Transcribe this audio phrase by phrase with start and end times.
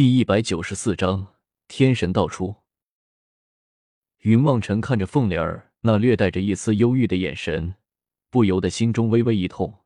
[0.00, 1.34] 第一百九十四章
[1.68, 2.56] 天神道出。
[4.20, 7.74] 云望尘看着凤莲儿那略带着一丝忧郁的眼神，
[8.30, 9.80] 不由得心中微微一痛。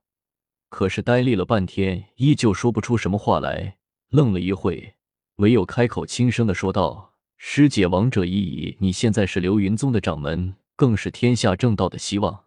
[0.69, 3.77] 可是呆立了半天，依旧说不出什么话来。
[4.11, 4.95] 愣了一会，
[5.39, 12.45] 唯有开口轻声的说道：“师姐，王者已矣，你现在是流云宗的掌门，更是天下正道的希望。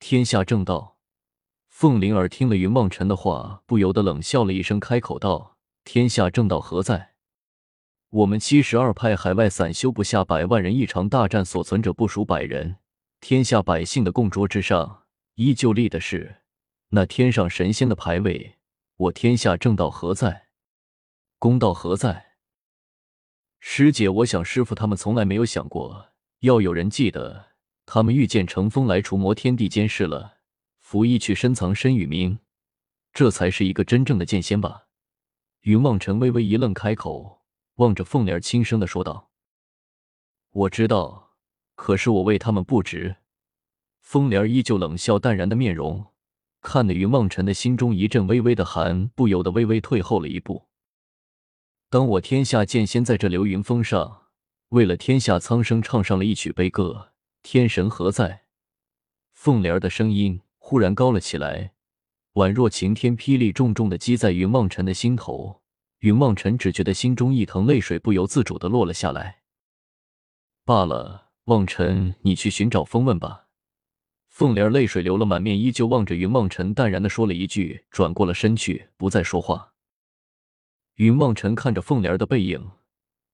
[0.00, 0.98] 天下正道。”
[1.70, 5.51] 凤灵儿听了云望尘的话，不由得冷笑了一声，开口道。
[5.84, 7.14] 天下正道何在？
[8.10, 12.76] 我们七十二派海外散修不下百万人，一场大战所存者不数百人。
[13.20, 16.42] 天下百姓的供桌之上，依旧立的是
[16.90, 18.58] 那天上神仙的牌位。
[18.96, 20.48] 我天下正道何在？
[21.38, 22.36] 公道何在？
[23.58, 26.10] 师姐，我想师傅他们从来没有想过
[26.40, 27.46] 要有人记得
[27.86, 30.38] 他们御剑乘风来除魔天地间事了。
[30.78, 32.38] 拂衣去深藏身与名，
[33.12, 34.88] 这才是一个真正的剑仙吧。
[35.62, 37.42] 云望尘微微一愣，开口
[37.76, 39.30] 望着凤莲，轻声的说道
[40.50, 41.34] ：“我知道，
[41.76, 43.16] 可是我为他们不值。”
[44.02, 46.06] 凤莲依旧冷笑淡然的面容，
[46.60, 50.66] 看得云望尘的心中一阵微微的寒，不由得微微退后了一步。
[51.88, 54.22] 当我天下剑仙在这流云峰上，
[54.70, 57.12] 为了天下苍生唱上了一曲悲歌，
[57.44, 58.46] 天神何在？
[59.32, 61.74] 凤莲的声音忽然高了起来。
[62.34, 65.60] 宛若晴天霹雳，重重的击在云望尘的心头。
[65.98, 69.42] 云望尘只觉得心中一疼，泪水不由自主的落了下来。
[70.64, 73.48] 罢了，望尘，你去寻找风问吧。
[74.28, 79.74] 凤莲泪水流了满面，依旧望着云望尘，淡然的说了一句，转过了身去，不再说话。
[80.94, 82.70] 云望尘看着凤莲的背影，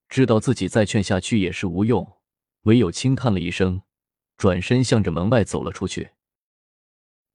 [0.09, 2.19] 知道自己再劝下去也是无用，
[2.63, 3.83] 唯有轻叹了一声，
[4.37, 6.11] 转身向着门外走了出去。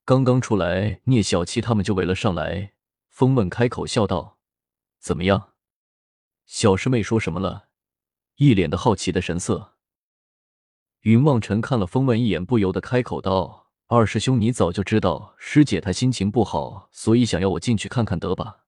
[0.06, 2.73] 刚刚出来，聂小七他们就围了上来。
[3.08, 4.38] 风问开口笑道
[5.00, 5.54] ：“怎么样，
[6.46, 7.70] 小师妹说什么了？”
[8.36, 9.76] 一脸的好奇的神色。
[11.02, 18.66] 云望尘看了风问一眼，不由得开口道：“二师兄，你早就知道师姐她心情不好，所以想要我进去看看，得吧？”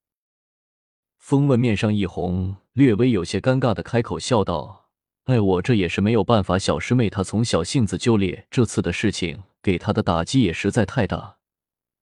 [1.19, 4.84] 风问面上一红，略微有些尴尬的开口笑道
[5.25, 11.37] ：“哎，我这也是没有办法，小师妹她从小性子就烈，这次的事情。”给她的打击也实在太大，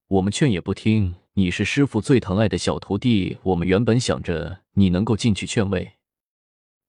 [0.10, 1.16] 我们劝也不听。
[1.36, 5.94] 你是师傅最疼爱的小徒弟，我们原本想着你能够进去劝慰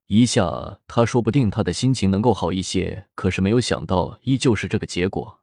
[0.08, 3.06] 一下，他说不定他的心情能够好一些。
[3.14, 5.38] 可是没有想到，依旧是这个结果。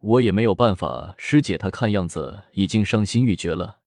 [0.00, 3.78] 我也没有办法，师姐她看样子已经伤心欲绝了。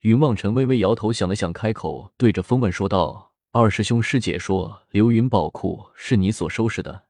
[0.00, 7.04] 云望尘微微摇头，想了想，开口对着风问说道：“二师兄，师姐说流云宝库是你所收拾的。”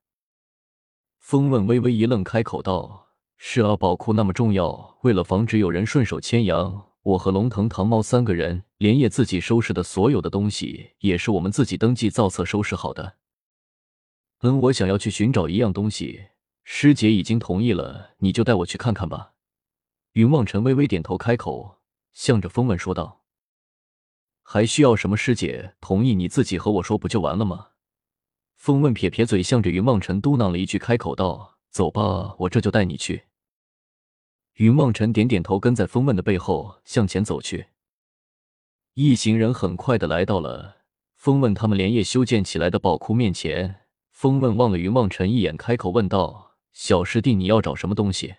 [1.19, 13.17] 风问微微一愣，开口道：“是啊，宝库那么重要，为了防止有人顺手牵羊，我和龙腾、唐猫三个人连夜自己收拾的所有的东西，也是我们自己登记造册收拾好的。
[14.43, 16.27] 嗯，我想要去寻找一样东西，
[16.63, 19.33] 师姐已经同意了，你就带我去看看吧。”
[20.15, 21.81] 云望尘微微点头，开口
[22.13, 23.25] 向着风问说道
[24.49, 25.17] ：“还需要什么？
[25.17, 27.71] 师姐同意，你自己和我说不就完了吗？”
[28.55, 33.25] 风问撇撇嘴，向着云望尘嘟囔了一句，开口道：“走吧，我这就带你去。”
[34.55, 37.67] 云望尘点点头，跟在风问的背后向前走去。
[38.95, 40.77] 一行人很快的来到了
[41.17, 43.83] 风问他们连夜修建起来的宝库面前。
[44.11, 48.37] 风问望了云望尘一眼，开口问道：“小师弟，你要找什么东西？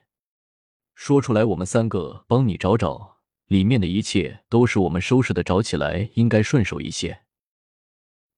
[0.96, 3.17] 说出来，我们三个帮你找找。
[3.48, 7.22] 里面的一切都是我们收拾的，找起来应该顺手一些。”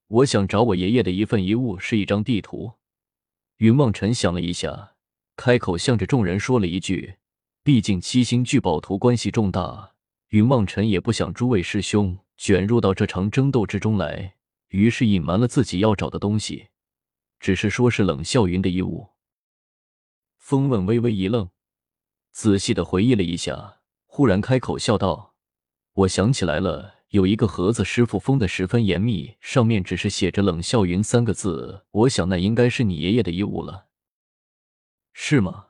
[0.08, 2.72] 我想找我爷爷的一份遗物，是一张地图。
[3.58, 4.94] 云望尘想了一下，
[5.36, 7.14] 开口向着众人说了一句
[7.62, 9.92] ：“毕竟七星聚宝图关系重大，
[10.30, 14.34] 云望尘也不想诸位师兄卷入到这场争斗之中来，
[14.68, 16.68] 于是隐瞒了自己要找的东西，
[17.38, 19.10] 只是说是冷笑云的遗物。”
[20.38, 21.50] 风问微微一愣，
[22.32, 23.79] 仔细的回忆了一下，
[24.12, 25.34] 忽然开口笑道
[25.94, 31.86] ：“我想起来了。”有一个盒子，师傅封的十分严密，上面只是写着“冷笑云”三个字。
[31.90, 33.86] 我想那应该是你爷爷的遗物了，
[35.12, 35.68] 是吗？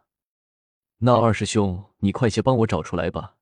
[0.98, 3.37] 那二师兄，你快些帮我找出来吧。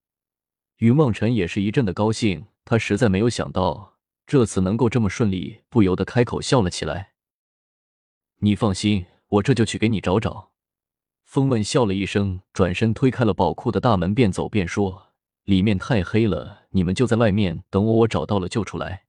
[0.78, 7.14] 云梦辰也是一阵的高兴，他实在没有想到这次能够这么顺利，不由得开口笑了起来。
[8.40, 10.52] 你放心，我这就去给你找找。
[11.28, 15.12] 风问笑了一声，转身推开了宝库的大门，边走边说。
[15.44, 19.04] 里面太黑了，你们就在外面等我，我找到了就出来。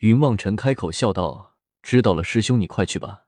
[0.00, 3.22] 云望尘开口笑道：“知道了，师兄，你快去吧。”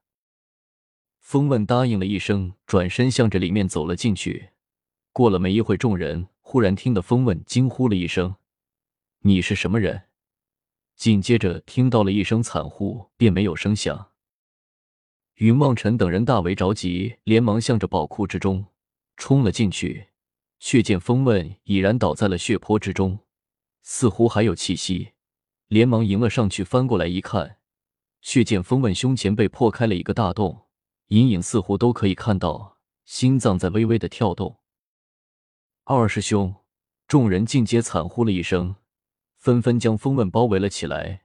[1.18, 4.50] 风问答应了一声，转身向着里面走了进去。
[5.10, 8.36] 过了没一会，众人忽然听得风问惊呼了一声
[9.24, 10.02] ：“你是什么人？
[10.94, 14.11] 紧接着听到了一声惨呼，便没有声响。
[15.42, 18.64] 云望尘等人大为着急，连忙向着宝库之中
[19.16, 20.10] 冲了进去，
[20.60, 23.18] 却见风问已然倒在了血泊之中，
[23.82, 25.14] 似乎还有气息，
[25.66, 27.56] 连忙迎了上去，翻过来一看，
[28.20, 30.66] 却见风问胸前被破开了一个大洞，
[31.08, 34.60] 隐隐似乎都可以看到心脏在微微的跳动。
[35.82, 36.54] 二师兄，
[37.08, 38.76] 众人尽皆惨呼了一声。
[39.38, 41.24] 纷纷将风问包围了起来。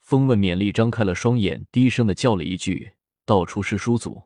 [0.00, 2.92] 风问勉力张开了双眼，低声的叫了一句
[3.28, 4.22] ：“道出师叔祖。”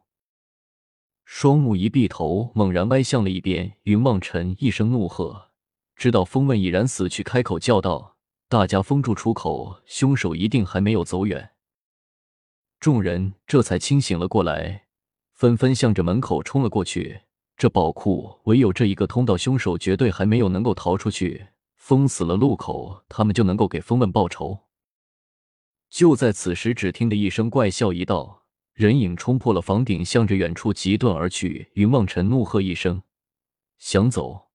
[1.27, 3.77] 双目一闭，头猛然歪向了一边。
[3.83, 5.51] 云望尘一声怒喝，
[5.97, 8.17] 知道风问已然死去，开口叫道
[8.49, 11.51] ：“大家封住出口，凶手一定还没有走远。”
[12.79, 14.85] 众人这才清醒了过来，
[15.33, 17.23] 纷纷向着门口冲了过去。
[17.57, 21.49] 这宝库唯有这一个通道，凶手绝对还没有能够逃出去。
[21.77, 24.61] 封死了路口，他们就能够给风问报仇。
[25.91, 28.42] 就在此时，只听得一声怪笑，一道
[28.75, 31.71] 人影冲破了房顶，向着远处急遁而去。
[31.75, 33.03] 云望尘怒喝一声，
[33.79, 34.51] 想走，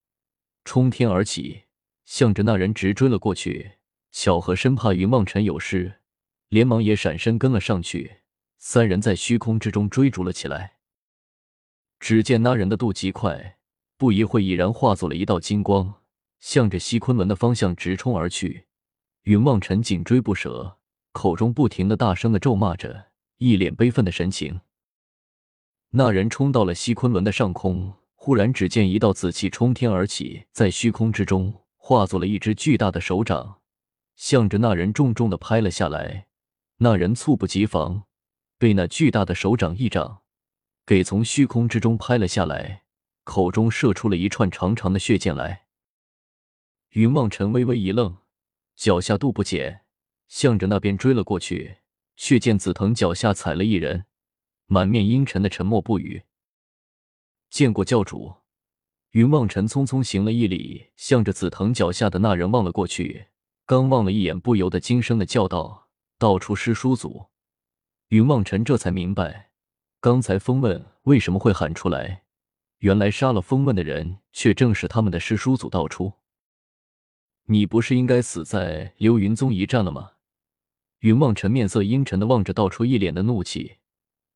[0.66, 1.66] 冲天而起，
[2.06, 3.74] 向着那人直追了过去。
[4.12, 6.00] 巧合生怕云望尘有事，
[6.50, 8.18] 连忙也闪身跟了上去。
[8.58, 10.78] 三人在虚空之中追逐了起来。
[12.00, 13.58] 只见那人的度极快，
[13.98, 15.96] 不一会已然化作了一道金光。
[16.40, 18.66] 向着西昆仑的方向直冲而去，
[19.24, 20.78] 云望尘紧追不舍，
[21.12, 23.07] 口中不停的大声的咒骂着，
[23.38, 24.62] 一脸悲愤的神情。
[25.92, 33.62] 那人冲到了西昆仑的上空，忽然只见一道紫气冲天而起，在虚空之中化作了一只巨大的手掌，
[34.16, 36.28] 向着那人重重的拍了下来。
[36.80, 38.04] 那人猝不及防，
[38.58, 40.22] 被那巨大的手掌一掌
[40.86, 42.84] 给从虚空之中拍了下来，
[43.24, 45.66] 口中射出了一串长长的血剑来。
[46.92, 48.18] 云望尘微微一愣，
[48.76, 49.82] 脚下度不减，
[50.28, 51.78] 向着那边追了过去，
[52.18, 54.06] 却见紫藤脚下踩了一人，
[54.66, 56.24] 满面阴沉的沉默不语。
[57.50, 58.34] 见过教主，
[59.12, 63.28] 云望尘匆匆行了一礼，向着紫藤脚下的那人望了过去。
[63.66, 67.28] 刚望了一眼，不由得惊声的叫道：“道出师叔祖！”
[68.10, 69.52] 云望尘这才明白，
[70.00, 72.24] 刚才风问为什么会喊出来，
[72.80, 76.14] 原来杀了风问的人，却正是他们的师叔祖道出。
[77.46, 80.14] 你不是应该死在流云宗一战了吗？
[81.00, 83.78] 云望尘面色阴沉的望着道出，一脸的怒气。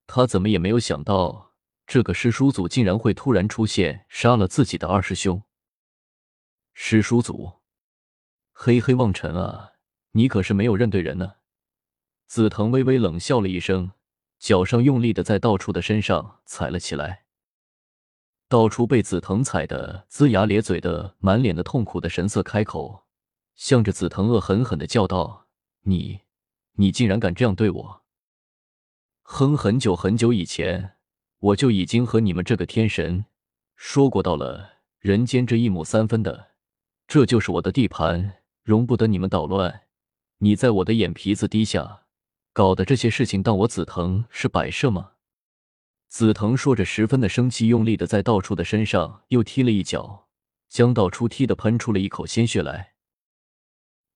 [0.08, 1.54] 他怎么也没有想到，
[1.88, 5.44] 这个师叔祖竟然会突然出现，杀了自己的二师兄。
[6.74, 7.54] 师叔祖，
[8.54, 9.72] 嘿嘿，望尘啊，
[10.12, 11.36] 你可是没有认对人呢。
[12.28, 13.92] 紫藤微微冷笑了一声，
[14.40, 17.26] 脚上用力的在道出的身上踩了起来。
[18.48, 23.06] 道出被紫藤踩的龇牙咧嘴的，满脸的痛苦的神色，开口，
[23.56, 25.48] 向着紫藤恶狠狠的叫道
[25.84, 26.22] ：“你，
[26.74, 28.02] 你竟然敢这样对我！
[29.24, 30.96] 哼，很久很久以前，
[31.40, 33.26] 我就已经和你们这个天神
[33.76, 36.52] 说过，到了人间这一亩三分的，
[37.08, 39.84] 这就是我的地盘，容不得你们捣乱。
[40.40, 42.06] 你在我的眼皮子底下，
[42.52, 45.12] 搞的这些事情，当我紫藤是摆设吗？”
[46.10, 50.28] 紫藤说着，十分的生气，用力的在道出的身上又踢了一脚，
[50.68, 52.96] 将道出踢得喷出了一口鲜血来。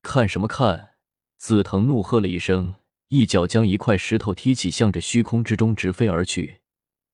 [0.02, 0.95] 看什么看？
[1.38, 2.76] 紫藤怒喝了一声，
[3.10, 6.62] 一脚将一块石头踢起，向着虚空之中直飞而去，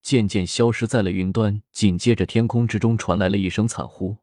[0.02, 1.62] 渐渐消失在了云端。
[1.72, 4.18] 紧接着，天空之中传来了一声惨呼：“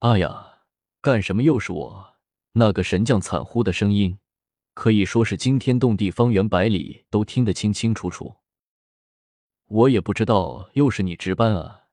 [0.00, 0.48] 啊呀！
[1.00, 1.42] 干什么？
[1.42, 2.14] 又是我！”
[2.54, 4.18] 那个神将惨呼的声音，
[4.74, 8.36] 可以说是惊天动地，方圆百里都听得清清楚楚。
[9.66, 11.84] 我也不知道，又是你值班啊！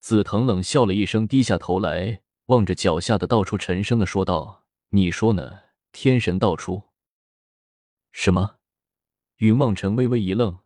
[0.00, 5.63] 紫藤冷笑了一声，低下头来，望着脚下的到处，沉声的说道：“你说呢？
[5.94, 6.82] 天神道出？
[8.10, 8.56] 什么？”
[9.38, 10.58] 云望尘微微一愣，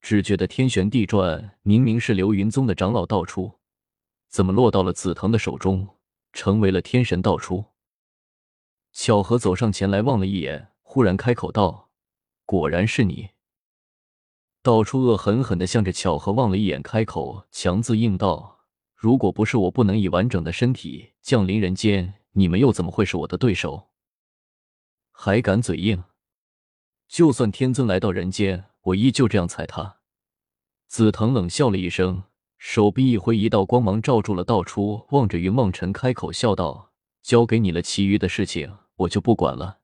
[0.00, 3.58] 只觉得天旋地转，明明是流云宗的长老道出，
[4.28, 5.96] 怎么落到了紫藤的手中，
[6.32, 7.64] 成为了天神道出？
[8.92, 11.90] 巧合走上前来望了一眼，忽然开口道
[12.46, 13.30] ：“果然是你。”
[14.62, 18.60] 道出恶狠狠的向着巧合望了一眼，开口强自应道
[18.94, 23.88] ：“如果不是我不能以完整的身体降临人间，你们又怎么会是我的对手？
[25.22, 26.02] 还敢嘴硬？
[27.06, 29.98] 就算天尊来到人间，我依旧这样踩他。”
[30.88, 32.22] 紫藤冷笑了一声，
[32.56, 39.80] 手臂一挥，一道光芒罩住了道出，望着云梦尘开口笑道：“交给你了，其余的事情我就不管了。”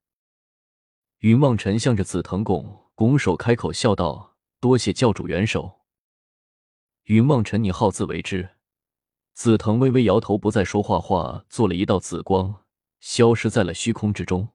[1.20, 4.38] 云梦尘向着紫藤拱拱手，开口笑道。
[4.58, 5.80] 多谢教主援手。
[7.04, 8.48] 云梦尘，你好自为之。
[9.34, 12.62] 紫藤微微摇头，不再说话，化作了一道紫光，
[13.00, 14.48] 消失在了虚空之中。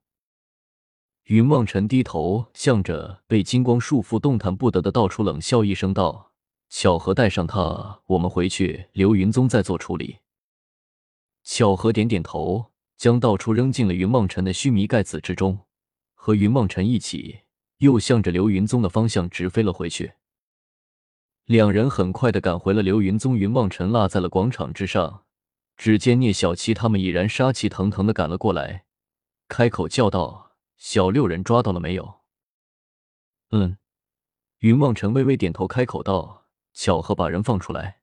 [1.25, 6.31] 云望尘低头，向着被金光束缚、动弹不得的道初冷笑一声道
[6.69, 10.17] ：“巧合带上他，我们回去流云宗再做处理。”
[11.43, 15.59] 巧合点点头，将道初扔进了云望尘的须弥盖子之中，
[16.13, 17.41] 和云望尘一起，
[17.77, 20.13] 又向着流云宗的方向直飞了回去。
[21.45, 25.23] 两人很快的赶回了流云宗，云望尘落在了广场之上。
[25.77, 28.85] 只见聂小七他们已然杀气腾腾的赶了过来，
[29.47, 30.50] 开口叫道。
[30.81, 32.21] 小六人抓到了没有？
[33.51, 33.77] 嗯，
[34.57, 38.00] 云望尘微微点头，开口道：“巧合把人放出来。”